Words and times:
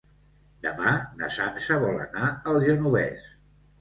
Demà 0.67 0.93
na 1.21 1.29
Sança 1.37 1.79
vol 1.85 2.01
anar 2.07 2.31
al 2.53 2.59
Genovés. 2.67 3.29